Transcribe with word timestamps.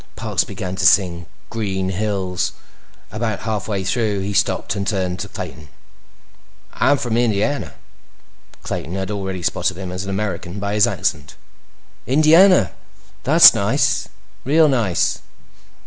Parks 0.15 0.43
began 0.43 0.75
to 0.77 0.85
sing 0.87 1.27
Green 1.51 1.89
Hills. 1.89 2.53
About 3.11 3.41
halfway 3.41 3.83
through, 3.83 4.21
he 4.21 4.33
stopped 4.33 4.75
and 4.75 4.87
turned 4.87 5.19
to 5.19 5.27
Clayton. 5.27 5.67
"I'm 6.73 6.97
from 6.97 7.15
Indiana." 7.15 7.75
Clayton 8.63 8.95
had 8.95 9.11
already 9.11 9.43
spotted 9.43 9.77
him 9.77 9.91
as 9.91 10.03
an 10.03 10.09
American 10.09 10.59
by 10.59 10.73
his 10.73 10.87
accent. 10.87 11.35
"Indiana? 12.07 12.71
That's 13.21 13.53
nice. 13.53 14.09
Real 14.43 14.67
nice." 14.67 15.19